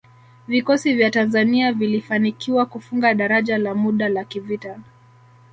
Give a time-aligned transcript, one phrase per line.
[0.47, 4.79] Vikosi vya Tanzania vilifanikiwa kufunga daraja la muda la kivita